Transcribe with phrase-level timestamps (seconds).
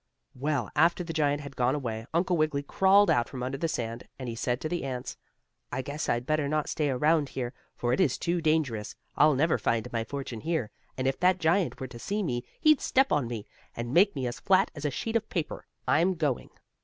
[0.33, 4.07] Well, after the giant had gone away, Uncle Wiggily crawled out from under the sand,
[4.17, 5.15] and he said to the ants:
[5.71, 8.95] "I guess I'd better not stay around here, for it is too dangerous.
[9.15, 12.81] I'll never find my fortune here, and if that giant were to see me he'd
[12.81, 13.45] step on me,
[13.75, 15.67] and make me as flat as a sheet of paper.
[15.87, 16.49] I'm going."